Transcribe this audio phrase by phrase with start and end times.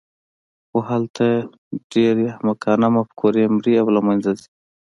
[0.69, 1.25] خو هلته
[1.93, 4.47] ډېرې احمقانه مفکورې مري او له منځه ځي.